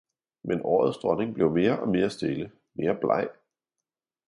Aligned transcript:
Men 0.43 0.61
årets 0.63 0.97
dronning 0.99 1.33
blev 1.33 1.51
mere 1.51 1.79
og 1.79 1.87
mere 1.89 2.09
stille, 2.09 2.51
mere 2.73 2.95
bleg. 2.99 3.29